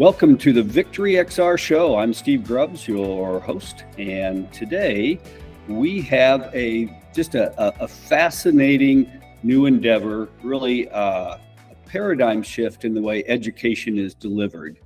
[0.00, 1.98] Welcome to the Victory XR show.
[1.98, 5.20] I'm Steve Grubbs, your host, and today
[5.68, 7.52] we have a just a,
[7.84, 14.78] a, fascinating new endeavor, really uh, a paradigm shift in the way education is delivered,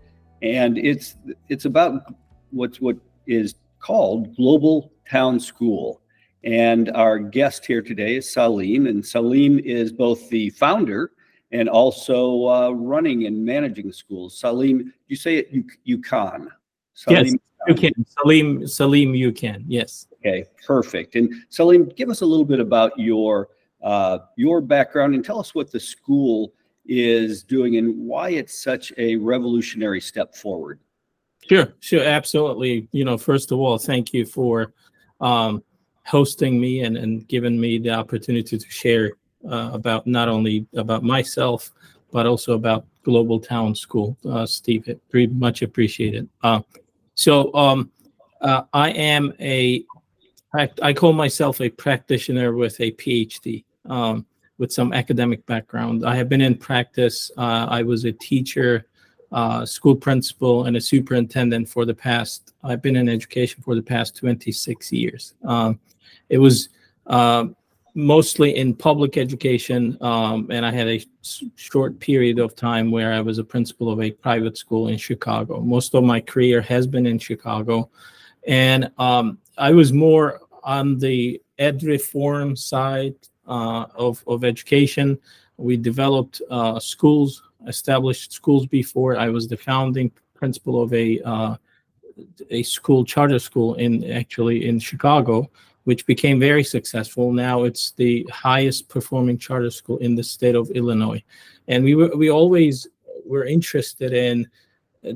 [0.42, 1.14] and it's
[1.48, 2.12] it's about
[2.50, 2.96] what's what
[3.28, 6.00] is called Global Town School.
[6.42, 11.12] And our guest here today is Salim, and Salim is both the founder
[11.54, 14.36] and also uh, running and managing schools.
[14.36, 16.50] Salim, you say it, you, you can.
[16.94, 17.34] Salim, yes,
[17.68, 17.92] you can.
[18.06, 19.64] Salim, Salim, you can.
[19.68, 20.08] Yes.
[20.18, 21.14] Okay, perfect.
[21.14, 23.48] And Salim, give us a little bit about your
[23.82, 26.52] uh, your background and tell us what the school
[26.86, 30.80] is doing and why it's such a revolutionary step forward.
[31.48, 32.88] Sure, sure, absolutely.
[32.92, 34.72] You know, first of all, thank you for
[35.20, 35.62] um,
[36.04, 39.12] hosting me and, and giving me the opportunity to share
[39.48, 41.72] uh, about not only about myself
[42.12, 44.16] but also about Global Town School.
[44.24, 46.28] Uh, Steve, very much appreciated.
[46.44, 46.60] Uh,
[47.16, 47.90] so um,
[48.40, 49.84] uh, I am a
[50.82, 53.64] I call myself a practitioner with a PhD.
[53.86, 54.24] Um,
[54.58, 56.06] with some academic background.
[56.06, 57.30] I have been in practice.
[57.36, 58.86] Uh, I was a teacher,
[59.32, 62.54] uh, school principal, and a superintendent for the past.
[62.62, 65.34] I've been in education for the past 26 years.
[65.44, 65.80] Um,
[66.28, 66.68] it was
[67.06, 67.46] uh,
[67.94, 73.12] mostly in public education, um, and I had a s- short period of time where
[73.12, 75.60] I was a principal of a private school in Chicago.
[75.60, 77.90] Most of my career has been in Chicago,
[78.46, 83.14] and um, I was more on the ed reform side
[83.46, 85.18] uh, of of education.
[85.56, 89.16] We developed uh, schools, established schools before.
[89.16, 91.56] I was the founding principal of a uh,
[92.50, 95.48] a school charter school in actually in Chicago
[95.84, 97.32] which became very successful.
[97.32, 101.22] Now it's the highest performing charter school in the state of Illinois.
[101.68, 102.86] And we were, we always
[103.24, 104.48] were interested in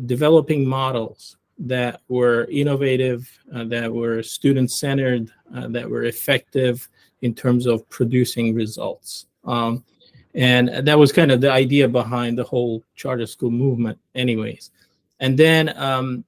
[0.06, 6.88] developing models that were innovative, uh, that were student centered, uh, that were effective
[7.22, 9.26] in terms of producing results.
[9.44, 9.84] Um,
[10.34, 14.70] and that was kind of the idea behind the whole charter school movement, anyways.
[15.20, 16.24] And then um,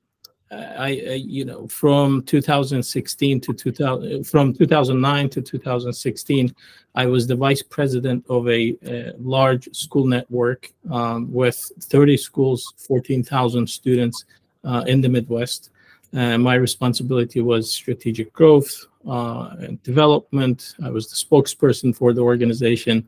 [0.52, 0.88] I,
[1.24, 6.54] you know, from 2016 to 2000, from 2009 to 2016,
[6.96, 12.74] I was the vice president of a, a large school network um, with 30 schools,
[12.78, 14.24] 14,000 students
[14.64, 15.70] uh, in the Midwest.
[16.12, 20.74] And my responsibility was strategic growth uh, and development.
[20.82, 23.06] I was the spokesperson for the organization.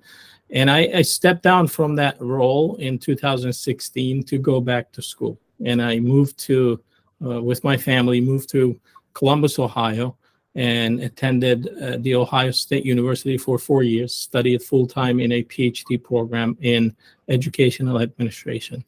[0.50, 5.38] And I, I stepped down from that role in 2016 to go back to school.
[5.64, 6.80] And I moved to
[7.22, 8.78] with my family, moved to
[9.15, 10.16] Columbus, Ohio,
[10.55, 15.44] and attended uh, the Ohio State University for four years, studied full time in a
[15.44, 16.94] PhD program in
[17.28, 18.84] educational administration.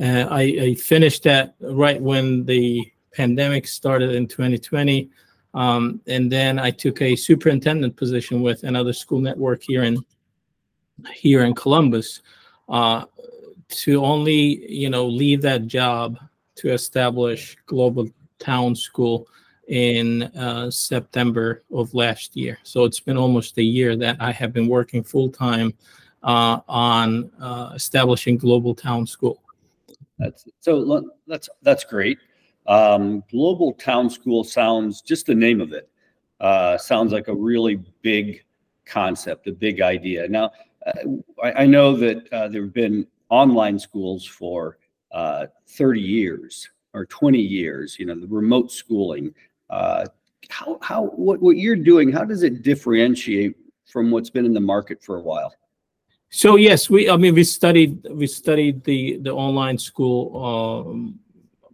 [0.00, 5.08] Uh, I, I, finished that right when the pandemic started in 2020.
[5.54, 10.04] Um, and then I took a superintendent position with another school network here in
[11.14, 12.22] here in Columbus.
[12.68, 13.04] Uh,
[13.68, 16.18] to only you know leave that job
[16.56, 19.26] to establish Global Town School
[19.68, 22.58] in uh, September of last year.
[22.62, 25.72] So it's been almost a year that I have been working full time
[26.22, 29.42] uh, on uh, establishing Global Town School.
[30.18, 31.10] That's so.
[31.26, 32.18] That's that's great.
[32.66, 35.90] Um, Global Town School sounds just the name of it
[36.40, 38.44] uh, sounds like a really big
[38.84, 40.28] concept, a big idea.
[40.28, 40.50] Now,
[40.86, 40.92] uh,
[41.42, 44.78] I, I, know that uh, there have been online schools for
[45.14, 49.32] uh, 30 years or 20 years, you know, the remote schooling.
[49.70, 50.04] Uh,
[50.50, 54.60] how, how, what, what you're doing, how does it differentiate from what's been in the
[54.60, 55.54] market for a while?
[56.30, 61.18] So yes, we, I mean, we studied, we studied the, the online school um,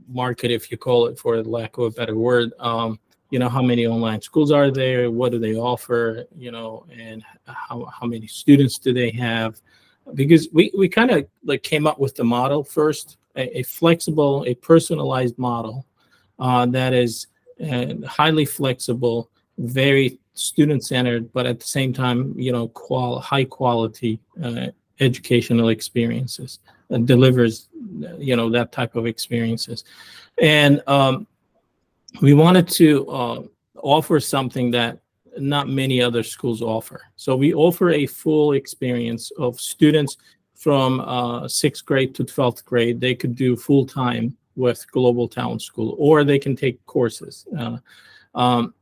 [0.07, 2.53] market, if you call it for lack of a better word.
[2.59, 5.11] Um, you know, how many online schools are there?
[5.11, 6.27] What do they offer?
[6.37, 9.61] You know, and how, how many students do they have?
[10.15, 14.45] Because we, we kind of like came up with the model first a, a flexible,
[14.47, 15.87] a personalized model
[16.39, 17.27] uh, that is
[17.71, 23.45] uh, highly flexible, very student centered, but at the same time, you know, qual- high
[23.45, 24.69] quality uh,
[25.01, 26.61] educational experiences
[26.91, 27.69] and delivers,
[28.19, 29.85] you know, that type of experiences.
[30.41, 31.27] And um,
[32.23, 33.43] we wanted to uh,
[33.83, 34.99] offer something that
[35.39, 37.03] not many other schools offer.
[37.17, 40.17] So we offer a full experience of students
[40.61, 45.59] from uh, sixth grade to 12th grade, they could do full time with Global Town
[45.59, 47.47] School, or they can take courses.
[47.59, 47.79] Uh,
[48.35, 48.75] um,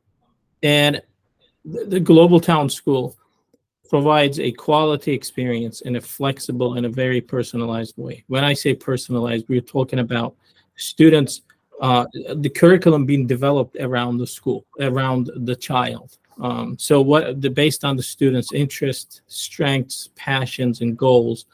[0.61, 1.01] and
[1.63, 3.15] the, the, Global Town School
[3.89, 8.25] provides a quality experience in a flexible and a very personalized way.
[8.27, 10.35] When I say personalized, we're talking about
[10.75, 11.43] students,
[11.79, 16.17] uh, the curriculum being developed around the school, around the child.
[16.41, 21.45] Um, so what the based on the students' interests, strengths, passions, and goals,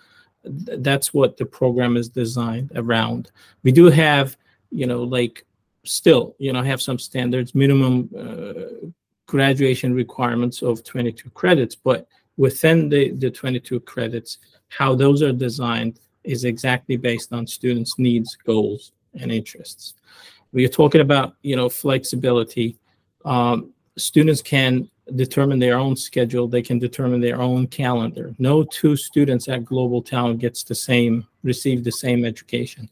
[0.65, 3.31] th- that's what the program is designed around.
[3.63, 4.38] We do have,
[4.71, 5.45] you know, like
[5.83, 8.88] still, you know, have some standards, minimum uh,
[9.27, 12.07] graduation requirements of 22 credits, but
[12.38, 14.39] within the, the 22 credits,
[14.69, 19.94] how those are designed is exactly based on students' needs, goals, and interests.
[20.51, 22.77] We are talking about, you know, flexibility.
[23.24, 26.47] Um, students can determine their own schedule.
[26.47, 28.33] They can determine their own calendar.
[28.39, 32.89] No two students at Global Town gets the same, receive the same education.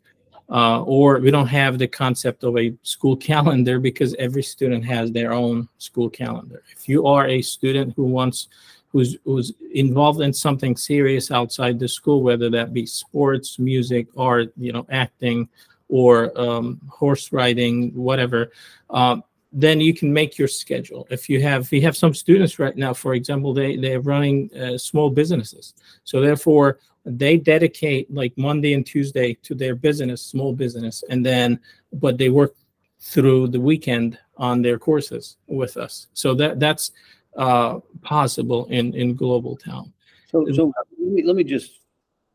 [0.50, 5.11] Uh, or we don't have the concept of a school calendar because every student has
[5.11, 6.61] their own school calendar.
[6.75, 8.47] If you are a student who wants
[8.91, 14.53] who's who's involved in something serious outside the school, whether that be sports, music, art,
[14.56, 15.49] you know, acting,
[15.89, 18.51] or um, horse riding, whatever,
[18.91, 19.23] um,
[19.53, 21.07] then you can make your schedule.
[21.11, 24.77] If you have, we have some students right now, for example, they they're running uh,
[24.77, 31.03] small businesses, so therefore they dedicate like Monday and Tuesday to their business, small business,
[31.09, 31.59] and then
[31.94, 32.55] but they work
[33.00, 36.07] through the weekend on their courses with us.
[36.13, 36.91] So that that's
[37.38, 39.94] uh, possible in in global town.
[40.31, 41.79] So, so let me, let me just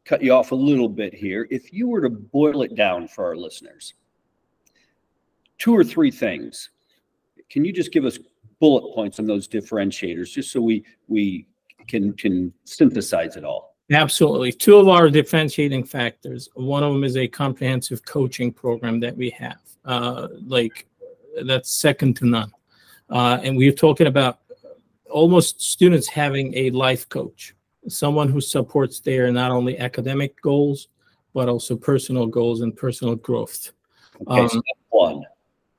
[0.05, 1.49] cut you off a little bit here.
[1.51, 3.95] If you were to boil it down for our listeners,
[5.59, 6.71] two or three things,
[7.51, 8.19] can you just give us
[8.61, 11.47] bullet points on those differentiators, just so we we
[11.87, 13.77] can can synthesize it all?
[13.91, 14.53] Absolutely.
[14.53, 16.49] Two of our differentiating factors.
[16.55, 19.61] One of them is a comprehensive coaching program that we have.
[19.85, 20.87] Uh, like
[21.45, 22.53] that's second to none.
[23.09, 24.41] Uh, and we're talking about
[25.11, 27.55] almost students having a life coach,
[27.89, 30.89] someone who supports their not only academic goals,
[31.33, 33.73] but also personal goals and personal growth.
[34.29, 35.23] Okay, Um, that's one.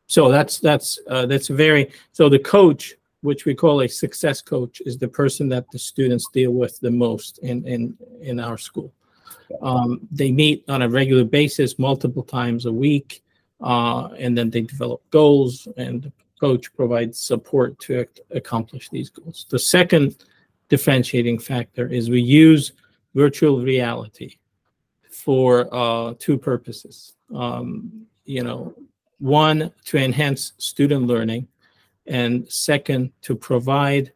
[0.10, 4.82] So that's that's uh, that's very so the coach, which we call a success coach,
[4.84, 8.92] is the person that the students deal with the most in in in our school.
[9.62, 13.24] Um, they meet on a regular basis, multiple times a week,
[13.62, 19.12] uh, and then they develop goals, and the coach provides support to ac- accomplish these
[19.12, 19.46] goals.
[19.50, 20.24] The second
[20.70, 22.74] differentiating factor is we use
[23.14, 24.38] virtual reality
[25.12, 27.16] for uh, two purposes.
[27.34, 28.74] Um, you know,
[29.20, 31.48] one to enhance student learning,
[32.08, 34.12] and second to provide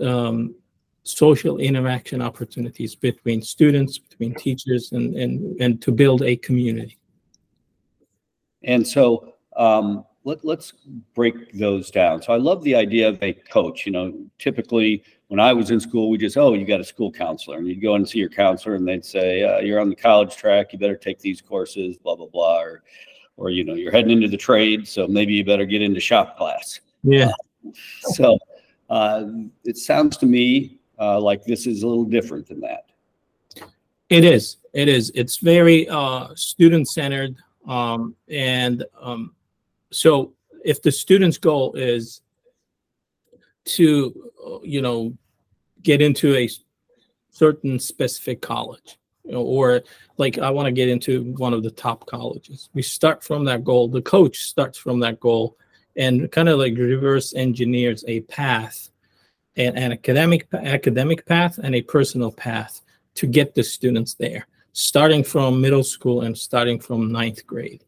[0.00, 0.54] um,
[1.02, 6.98] social interaction opportunities between students, between teachers, and and and to build a community.
[8.64, 10.72] And so um, let, let's
[11.14, 12.20] break those down.
[12.20, 13.86] So I love the idea of a coach.
[13.86, 17.12] You know, typically when I was in school, we just, oh, you got a school
[17.12, 17.58] counselor.
[17.58, 20.36] And you'd go and see your counselor and they'd say, uh, you're on the college
[20.36, 20.72] track.
[20.72, 22.60] You better take these courses, blah, blah, blah.
[22.60, 22.82] Or,
[23.36, 24.86] or, you know, you're heading into the trade.
[24.88, 26.80] So maybe you better get into shop class.
[27.02, 27.30] Yeah,
[28.14, 28.38] So
[28.90, 29.24] uh,
[29.64, 32.86] it sounds to me uh, like this is a little different than that.
[34.08, 34.56] it is.
[34.72, 35.10] It is.
[35.14, 37.34] It's very uh, student centered,
[37.66, 39.34] um, and um,
[39.90, 40.34] so
[40.64, 42.20] if the student's goal is
[43.64, 44.30] to,
[44.62, 45.16] you know,
[45.82, 46.48] get into a
[47.30, 49.82] certain specific college, you know, or
[50.18, 53.64] like I want to get into one of the top colleges, we start from that
[53.64, 53.88] goal.
[53.88, 55.58] The coach starts from that goal,
[55.96, 58.90] and kind of like reverse engineers a path,
[59.56, 62.80] an, an academic academic path and a personal path
[63.16, 67.82] to get the students there, starting from middle school and starting from ninth grade.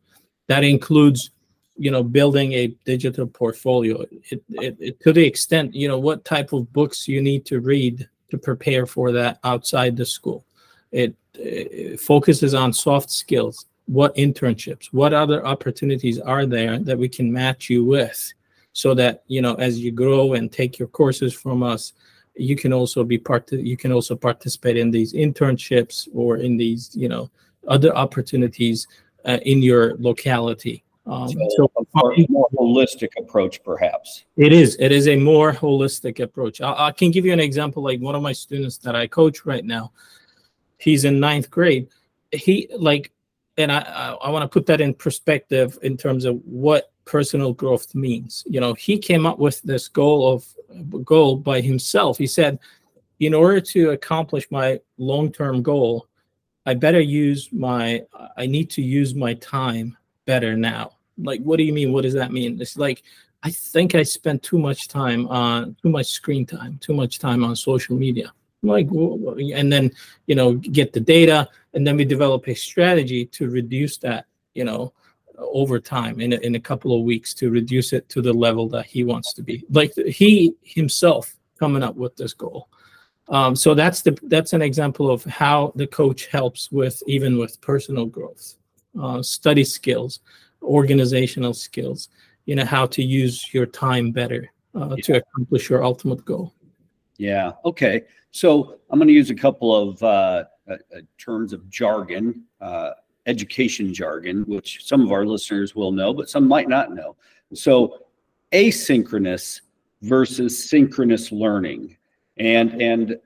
[0.49, 1.31] That includes,
[1.77, 4.05] you know, building a digital portfolio.
[4.31, 7.61] It, it, it to the extent, you know, what type of books you need to
[7.61, 10.45] read to prepare for that outside the school.
[10.93, 13.67] It, it focuses on soft skills.
[13.87, 14.87] What internships?
[14.93, 18.33] What other opportunities are there that we can match you with,
[18.73, 21.95] so that you know as you grow and take your courses from us,
[22.39, 26.91] you can also be part you can also participate in these internships or in these
[26.95, 27.31] you know
[27.67, 28.87] other opportunities
[29.25, 34.25] uh, in your locality um, So so a more, more holistic approach, perhaps.
[34.37, 37.83] it is it is a more holistic approach I, I can give you an example
[37.83, 39.93] like one of my students that i coach right now
[40.79, 41.89] he's in ninth grade.
[42.33, 43.13] He like
[43.57, 47.53] and i i, I want to put that in perspective in terms of what personal
[47.53, 48.45] growth means.
[48.47, 52.19] You know he came up with this goal of goal by himself.
[52.19, 52.59] He said
[53.21, 56.07] in order to accomplish my long-term goal
[56.67, 58.01] i better use my
[58.37, 60.93] i need to use my time better now.
[61.17, 61.93] Like what do you mean?
[61.93, 62.61] What does that mean?
[62.61, 63.03] It's like
[63.43, 67.43] I think I spent too much time on too much screen time, too much time
[67.43, 68.33] on social media.
[68.63, 69.93] Like, and then
[70.27, 74.27] you know, get the data, and then we develop a strategy to reduce that.
[74.55, 74.93] You know,
[75.39, 78.69] over time in a, in a couple of weeks to reduce it to the level
[78.69, 79.65] that he wants to be.
[79.71, 82.69] Like he himself coming up with this goal.
[83.29, 87.61] Um, so that's the that's an example of how the coach helps with even with
[87.61, 88.55] personal growth,
[89.01, 90.21] uh, study skills,
[90.63, 92.09] organizational skills,
[92.47, 95.03] you know how to use your time better uh, yeah.
[95.03, 96.55] to accomplish your ultimate goal
[97.19, 98.03] yeah okay.
[98.31, 102.91] So i'm going to use a couple of uh, uh, uh, terms of jargon uh,
[103.27, 107.17] education jargon which some of our listeners will know but some might not know.
[107.55, 108.07] So
[108.53, 109.61] asynchronous
[110.03, 111.97] versus synchronous learning.
[112.39, 113.19] And and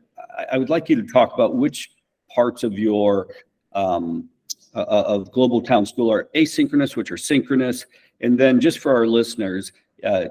[0.51, 1.91] i would like you to talk about which
[2.35, 3.29] parts of your
[3.75, 4.29] um,
[4.75, 7.87] uh, of global town school are asynchronous which are synchronous.
[8.21, 9.73] And then just for our listeners,
[10.05, 10.27] uh,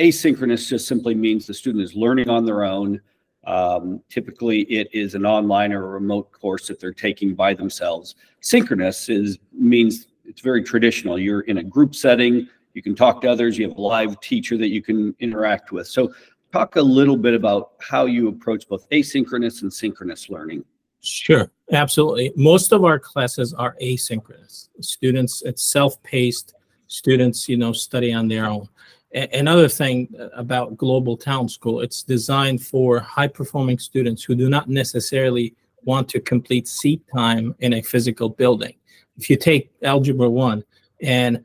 [0.00, 3.00] asynchronous just simply means the student is learning on their own.
[3.44, 8.16] Um, typically, it is an online or remote course that they're taking by themselves.
[8.40, 11.18] Synchronous is means it's very traditional.
[11.18, 12.48] You're in a group setting.
[12.74, 13.58] You can talk to others.
[13.58, 15.86] You have a live teacher that you can interact with.
[15.86, 16.12] So,
[16.52, 20.64] talk a little bit about how you approach both asynchronous and synchronous learning.
[21.00, 22.32] Sure, absolutely.
[22.36, 24.68] Most of our classes are asynchronous.
[24.80, 26.54] Students, it's self-paced
[26.88, 28.68] students, you know, study on their own.
[29.12, 34.68] Another thing about Global Town School, it's designed for high performing students who do not
[34.68, 38.74] necessarily want to complete seat time in a physical building.
[39.16, 40.62] If you take Algebra 1
[41.02, 41.44] and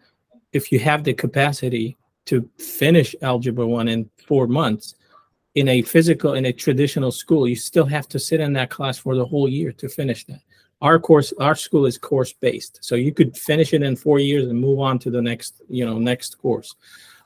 [0.54, 4.96] if you have the capacity to finish Algebra 1 in four months,
[5.56, 8.98] in a physical, in a traditional school, you still have to sit in that class
[8.98, 10.42] for the whole year to finish that
[10.82, 14.48] our course our school is course based so you could finish it in four years
[14.48, 16.76] and move on to the next you know next course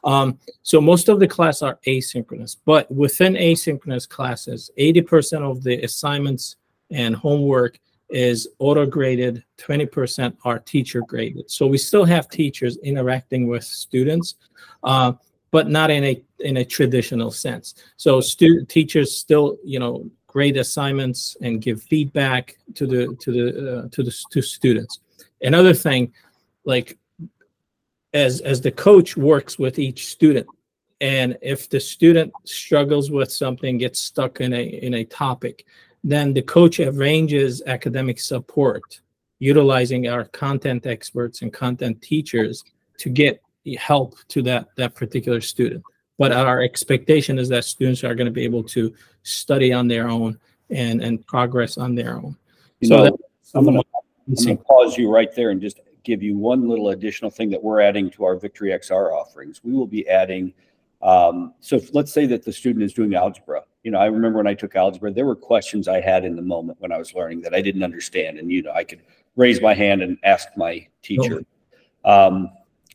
[0.04, 5.82] um, so most of the class are asynchronous but within asynchronous classes 80% of the
[5.84, 6.56] assignments
[6.92, 7.80] and homework
[8.10, 14.36] is auto graded 20% are teacher graded so we still have teachers interacting with students
[14.84, 15.14] uh,
[15.52, 20.58] but not in a in a traditional sense so student teachers still you know grade
[20.58, 25.00] assignments and give feedback to the to the uh, to the to students.
[25.42, 26.14] Another thing,
[26.66, 26.98] like
[28.14, 30.48] as as the coach works with each student,
[31.02, 35.66] and if the student struggles with something, gets stuck in a in a topic,
[36.04, 39.02] then the coach arranges academic support,
[39.40, 42.64] utilizing our content experts and content teachers
[42.98, 43.42] to get
[43.78, 45.84] help to that that particular student.
[46.18, 50.10] But our expectation is that students are going to be able to study on their
[50.10, 50.38] own
[50.70, 52.36] and and progress on their own.
[52.82, 53.18] You so know,
[53.56, 53.84] I'm going
[54.36, 57.82] to pause you right there and just give you one little additional thing that we're
[57.82, 59.62] adding to our Victory XR offerings.
[59.64, 60.54] We will be adding.
[61.02, 63.64] Um, so let's say that the student is doing algebra.
[63.84, 66.42] You know, I remember when I took algebra, there were questions I had in the
[66.42, 69.02] moment when I was learning that I didn't understand, and you know, I could
[69.36, 71.44] raise my hand and ask my teacher.
[72.04, 72.50] Um,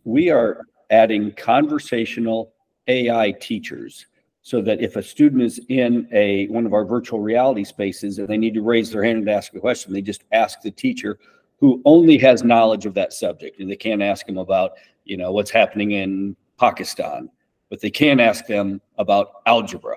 [0.04, 2.52] we are adding conversational
[2.86, 4.06] AI teachers
[4.42, 8.28] so that if a student is in a one of our virtual reality spaces and
[8.28, 11.18] they need to raise their hand and ask a question, they just ask the teacher
[11.58, 14.72] who only has knowledge of that subject and they can't ask them about
[15.04, 17.28] you know what's happening in Pakistan,
[17.70, 19.96] but they can ask them about algebra.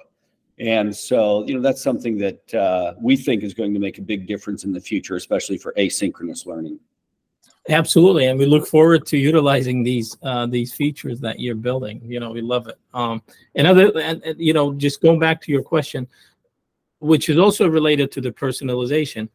[0.60, 4.02] And so, you know, that's something that uh, we think is going to make a
[4.02, 6.80] big difference in the future, especially for asynchronous learning.
[7.70, 12.02] Absolutely, and we look forward to utilizing these uh, these features that you're building.
[12.06, 12.80] You know, we love it.
[12.94, 13.22] Um,
[13.56, 16.08] and other, and, and, you know, just going back to your question,
[17.00, 19.28] which is also related to the personalization.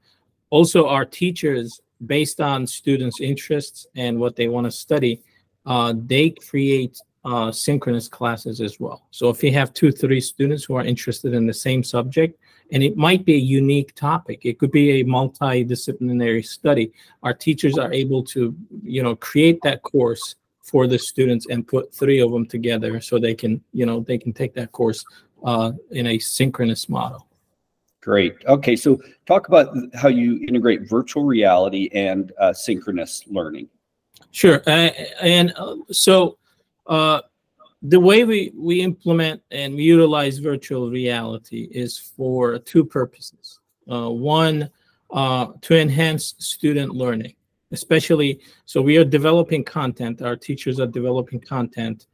[0.48, 5.22] Also, our teachers, based on students' interests and what they want to study,
[5.66, 9.06] uh, they create uh, synchronous classes as well.
[9.10, 12.38] So if you have two, three students who are interested in the same subject,
[12.72, 16.92] and it might be a unique topic, it could be a multidisciplinary study.
[17.22, 21.94] Our teachers are able to, you know, create that course for the students and put
[21.94, 25.04] three of them together so they can, you know, they can take that course
[25.44, 27.26] uh, in a synchronous model.
[28.02, 28.44] Great.
[28.48, 33.68] Okay, so talk about how you integrate virtual reality and uh, synchronous learning.
[34.32, 34.90] Sure, uh,
[35.20, 36.36] and uh, so
[36.88, 37.20] uh,
[37.82, 43.60] the way we, we implement and we utilize virtual reality is for two purposes.
[43.90, 44.68] Uh, one,
[45.12, 47.34] uh, to enhance student learning,
[47.70, 52.06] especially so we are developing content, our teachers are developing content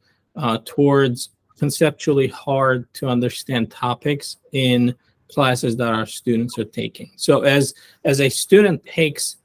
[0.65, 4.95] towards conceptually hard to understand topics in
[5.31, 7.11] classes that our students are taking.
[7.15, 9.37] So as as a student takes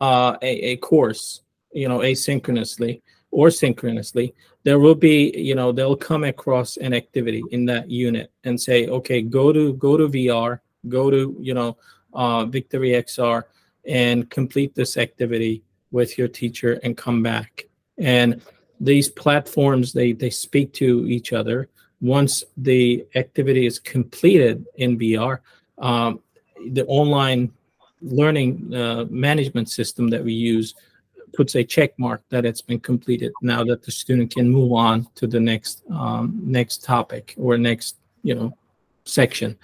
[0.00, 4.34] uh, a, a course, you know, asynchronously, or synchronously,
[4.64, 8.86] there will be, you know, they'll come across an activity in that unit and say,
[8.86, 11.76] okay, go to go to VR, go to, you know,
[12.12, 13.44] uh, Victory XR
[13.86, 17.64] and complete this activity with your teacher and come back.
[17.98, 18.40] And
[18.80, 21.68] these platforms, they they speak to each other.
[22.02, 25.38] Once the activity is completed in VR,
[25.78, 26.20] um,
[26.72, 27.50] the online
[28.02, 30.74] learning uh, management system that we use
[31.32, 35.06] puts a check mark that it's been completed now that the student can move on
[35.14, 38.52] to the next um, next topic or next you know
[39.04, 39.56] section.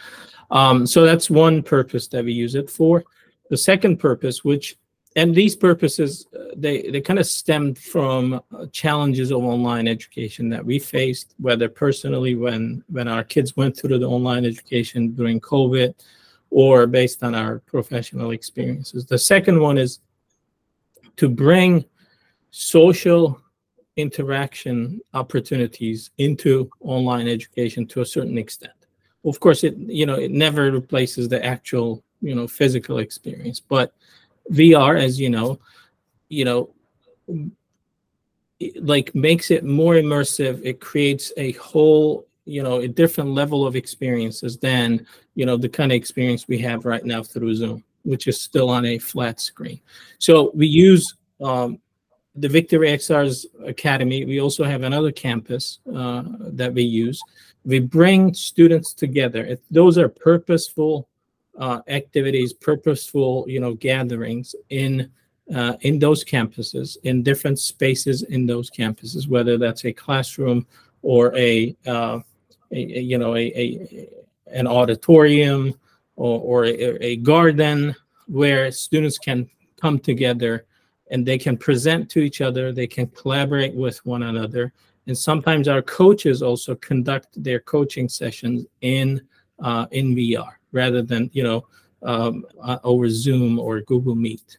[0.51, 3.05] Um, so that's one purpose that we use it for.
[3.51, 4.77] The second purpose which
[5.19, 10.49] and these purposes uh, they they kind of stemmed from uh, challenges of online education
[10.49, 15.41] that we faced whether personally when when our kids went through the online education during
[15.41, 15.95] covid
[16.51, 20.01] or based on our professional experiences the second one is
[21.17, 21.85] to bring
[22.51, 23.41] social
[23.99, 28.73] interaction opportunities into online education to a certain extent.
[29.25, 33.93] Of course, it you know it never replaces the actual you know physical experience, but
[34.53, 35.59] VR, as you know,
[36.29, 36.71] you know,
[38.81, 40.61] like makes it more immersive.
[40.65, 45.69] It creates a whole you know a different level of experiences than you know the
[45.69, 49.39] kind of experience we have right now through Zoom which is still on a flat
[49.39, 49.79] screen.
[50.19, 51.79] So we use um,
[52.35, 54.25] the Victory XR's Academy.
[54.25, 57.21] We also have another campus uh, that we use.
[57.65, 59.59] We bring students together.
[59.71, 61.07] Those are purposeful
[61.59, 65.11] uh, activities, purposeful, you know, gatherings in
[65.55, 70.67] uh, in those campuses, in different spaces in those campuses, whether that's a classroom
[71.01, 72.21] or a, uh,
[72.71, 74.09] a you know, a, a
[74.53, 75.75] an auditorium
[76.17, 77.95] or, or a, a garden
[78.27, 79.49] where students can
[79.81, 80.67] come together
[81.11, 84.73] and they can present to each other, they can collaborate with one another.
[85.07, 89.23] And sometimes our coaches also conduct their coaching sessions in
[89.61, 91.67] uh, in VR rather than you know
[92.03, 94.59] um, uh, over Zoom or Google Meet.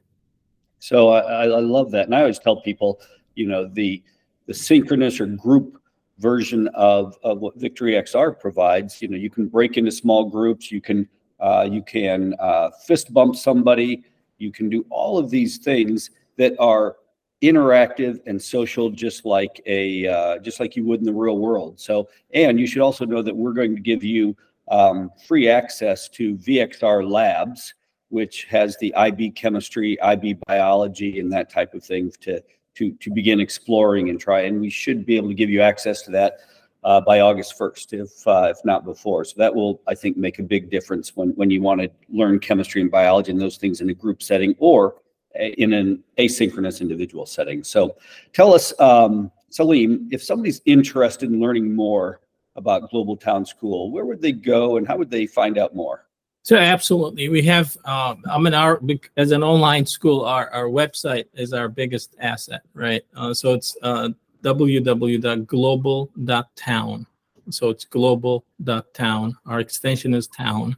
[0.80, 3.02] So I, I love that, and I always tell people,
[3.36, 4.02] you know, the
[4.46, 5.80] the synchronous or group
[6.20, 9.02] version of, of what Victory XR provides.
[9.02, 10.72] You know, you can break into small groups.
[10.72, 11.08] You can
[11.40, 14.04] uh, you can uh, fist bump somebody.
[14.38, 16.98] You can do all of these things that are
[17.42, 21.80] interactive and social, just like a uh, just like you would in the real world.
[21.80, 24.36] So, and you should also know that we're going to give you
[24.70, 27.74] um, free access to VXR Labs,
[28.10, 32.42] which has the IB chemistry, IB biology, and that type of thing to
[32.76, 34.42] to to begin exploring and try.
[34.42, 36.40] And we should be able to give you access to that
[36.84, 39.26] uh, by August 1st, if uh, if not before.
[39.26, 42.40] So that will, I think, make a big difference when when you want to learn
[42.40, 44.96] chemistry and biology and those things in a group setting or
[45.36, 47.64] in an asynchronous individual setting.
[47.64, 47.96] So
[48.34, 52.22] tell us, um, Salim, if somebody's interested in learning more
[52.60, 56.06] about Global Town School, where would they go and how would they find out more?
[56.44, 57.76] So absolutely, we have.
[57.86, 58.82] Um, I mean, our
[59.18, 63.02] as an online school, our our website is our biggest asset, right?
[63.16, 64.10] Uh, so it's uh,
[64.44, 67.06] www.global.town.
[67.52, 69.38] So it's global.town.
[69.46, 70.78] Our extension is town.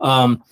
[0.00, 0.42] Um,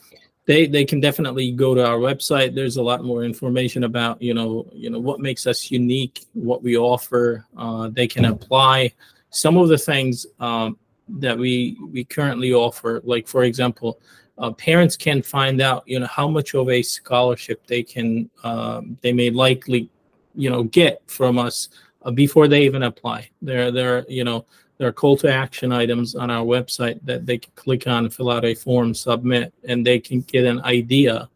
[0.46, 2.54] they they can definitely go to our website.
[2.54, 6.62] There's a lot more information about you know you know what makes us unique, what
[6.62, 7.46] we offer.
[7.56, 8.92] Uh, they can apply
[9.34, 13.00] some of the things um, that we we currently offer.
[13.04, 14.00] Like for example,
[14.38, 18.96] uh, parents can find out you know how much of a scholarship they can um,
[19.02, 19.90] they may likely
[20.34, 21.68] you know get from us
[22.04, 23.28] uh, before they even apply.
[23.42, 24.46] There, there, you know,
[24.78, 28.30] there are call to action items on our website that they can click on, fill
[28.30, 31.28] out a form, submit, and they can get an idea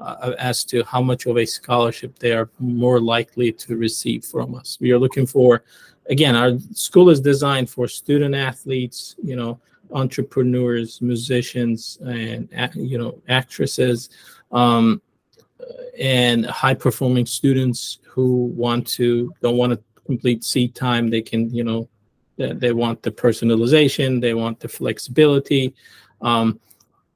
[0.00, 4.54] uh, as to how much of a scholarship they are more likely to receive from
[4.54, 4.78] us.
[4.80, 5.64] We are looking for,
[6.10, 9.60] again, our school is designed for student athletes, you know,
[9.92, 14.10] entrepreneurs, musicians, and you know, actresses.
[14.52, 15.00] Um,
[15.98, 21.08] and high performing students who want to don't want to complete seat time.
[21.08, 21.88] They can, you know,
[22.36, 25.74] they want the personalization, they want the flexibility,
[26.20, 26.58] um,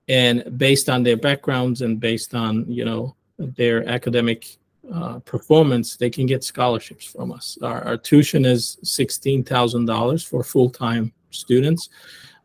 [0.08, 4.56] and based on their backgrounds and based on you know their academic
[4.92, 7.58] uh, performance, they can get scholarships from us.
[7.62, 11.90] Our, our tuition is sixteen thousand dollars for full time students.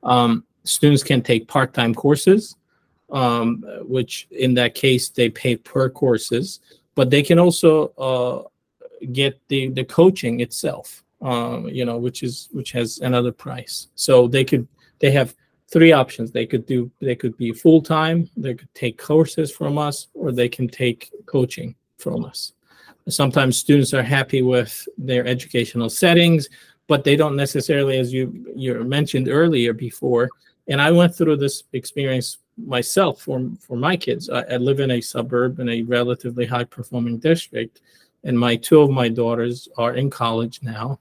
[0.04, 2.56] Um, students can take part time courses,
[3.12, 6.60] um, which in that case they pay per courses,
[6.96, 8.50] but they can also uh,
[9.12, 14.28] get the the coaching itself um, you know which is which has another price so
[14.28, 14.68] they could
[15.00, 15.36] they have
[15.72, 20.08] three options they could do they could be full-time they could take courses from us
[20.14, 22.54] or they can take coaching from us
[23.10, 26.50] sometimes students are happy with their educational settings,
[26.88, 30.30] but they don't necessarily, as you you mentioned earlier before.
[30.68, 34.30] And I went through this experience myself for for my kids.
[34.30, 37.82] I, I live in a suburb in a relatively high performing district,
[38.24, 41.00] and my two of my daughters are in college now.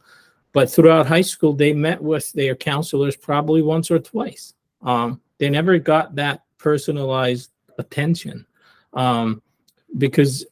[0.53, 4.55] But throughout high school, they met with their counselors probably once or twice.
[4.83, 8.45] Um, they never got that personalized attention
[8.93, 9.41] um,
[9.97, 10.45] because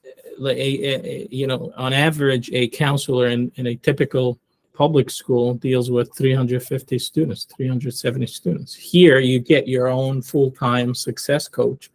[0.49, 4.39] a, a, you know on average a counselor in, in a typical
[4.75, 8.75] public school deals with 350 students 370 students.
[8.75, 11.91] Here you get your own full-time success coach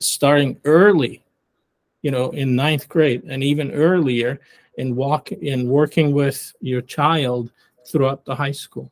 [0.00, 1.22] starting early
[2.02, 4.40] you know in ninth grade and even earlier
[4.76, 7.50] in walk in working with your child
[7.86, 8.90] throughout the high school.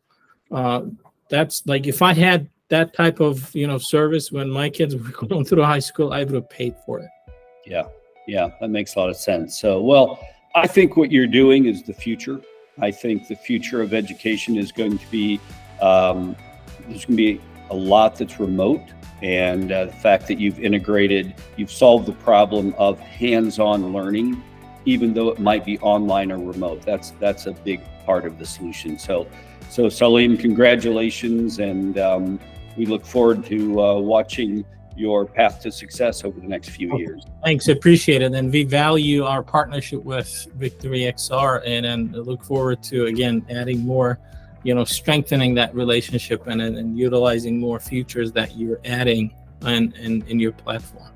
[0.51, 0.83] Uh,
[1.29, 5.27] that's like if i had that type of you know service when my kids were
[5.27, 7.09] going through high school i would have paid for it.
[7.65, 7.87] Yeah
[8.27, 9.59] yeah, that makes a lot of sense.
[9.59, 10.21] So, well,
[10.55, 12.41] I think what you're doing is the future.
[12.81, 15.41] I think the future of education is going to be
[15.81, 16.37] um,
[16.89, 18.83] there's going to be a lot that's remote,
[19.23, 24.43] and uh, the fact that you've integrated, you've solved the problem of hands-on learning,
[24.85, 26.83] even though it might be online or remote.
[26.83, 28.99] That's that's a big part of the solution.
[28.99, 29.27] So,
[29.69, 32.41] so Salim, congratulations, and um,
[32.77, 34.65] we look forward to uh, watching
[34.97, 37.25] your path to success over the next few years.
[37.45, 38.33] Thanks, appreciate it.
[38.33, 43.81] And we value our partnership with Victory XR and, and look forward to again adding
[43.81, 44.19] more,
[44.63, 50.23] you know, strengthening that relationship and, and, utilizing more features that you're adding in, in,
[50.29, 51.13] in your platform.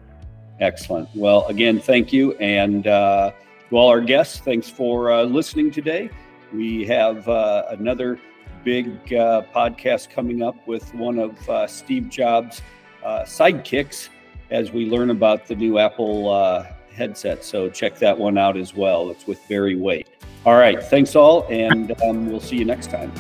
[0.61, 1.09] Excellent.
[1.15, 2.37] Well, again, thank you.
[2.37, 3.33] And uh,
[3.71, 6.11] to all our guests, thanks for uh, listening today.
[6.53, 8.21] We have uh, another
[8.63, 12.61] big uh, podcast coming up with one of uh, Steve Jobs'
[13.05, 14.09] uh, sidekicks
[14.51, 17.45] as we learn about the new Apple uh, headset.
[17.45, 19.11] So check that one out as well.
[19.11, 20.09] It's with Barry Wade.
[20.45, 20.83] All right.
[20.83, 23.13] Thanks all, and um, we'll see you next time.